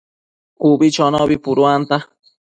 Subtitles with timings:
[0.69, 1.95] Ubi chonobi puduanta